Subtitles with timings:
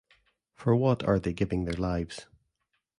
[0.55, 2.25] For what are they giving their lives?